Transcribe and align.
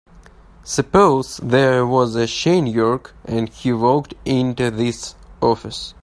Suppose 0.63 1.37
there 1.43 1.85
was 1.85 2.15
a 2.15 2.25
Shane 2.25 2.65
York 2.65 3.13
and 3.23 3.47
he 3.47 3.71
walked 3.71 4.15
into 4.25 4.71
this 4.71 5.13
office. 5.41 5.93